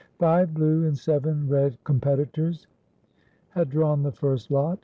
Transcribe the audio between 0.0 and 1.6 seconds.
Five blue and seven